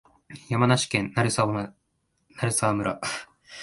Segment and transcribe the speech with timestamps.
[0.49, 1.53] 山梨県鳴沢
[2.73, 2.91] 村